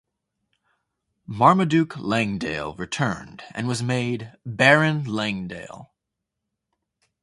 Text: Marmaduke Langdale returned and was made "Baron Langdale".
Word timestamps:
Marmaduke 1.27 1.95
Langdale 1.99 2.73
returned 2.73 3.43
and 3.53 3.67
was 3.67 3.83
made 3.83 4.33
"Baron 4.43 5.03
Langdale". 5.03 5.93